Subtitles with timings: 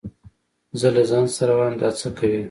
[0.79, 2.39] زه له ځان سره وايم دا څه کوي.